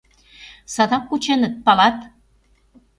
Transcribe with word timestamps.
Садак 0.73 1.03
кученыт, 1.09 1.53
палат. 1.65 1.97